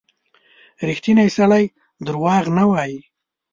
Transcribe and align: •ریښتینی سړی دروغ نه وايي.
•ریښتینی 0.87 1.27
سړی 1.37 1.63
دروغ 2.05 2.45
نه 2.57 2.63
وايي. 2.71 2.99